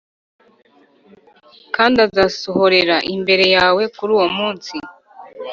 kandi 1.75 1.97
azasohorera 2.07 2.97
imbere 3.15 3.45
yawe 3.55 3.83
kuri 3.95 4.11
uwo 4.17 4.27
munsi 4.37 4.73